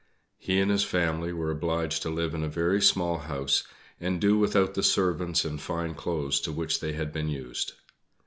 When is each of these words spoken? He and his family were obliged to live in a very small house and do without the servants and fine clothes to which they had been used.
He 0.39 0.59
and 0.59 0.71
his 0.71 0.83
family 0.83 1.31
were 1.31 1.51
obliged 1.51 2.01
to 2.01 2.09
live 2.09 2.33
in 2.33 2.43
a 2.43 2.49
very 2.49 2.81
small 2.81 3.19
house 3.19 3.63
and 3.99 4.19
do 4.19 4.35
without 4.35 4.73
the 4.73 4.81
servants 4.81 5.45
and 5.45 5.61
fine 5.61 5.93
clothes 5.93 6.39
to 6.41 6.51
which 6.51 6.79
they 6.79 6.93
had 6.93 7.13
been 7.13 7.29
used. 7.29 7.73